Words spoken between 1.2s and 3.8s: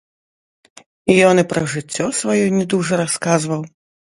Ён і пра жыццё сваё не дужа расказваў.